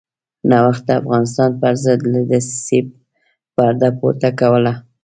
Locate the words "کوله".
4.39-4.73